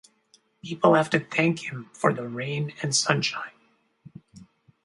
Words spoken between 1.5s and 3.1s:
him for the rain and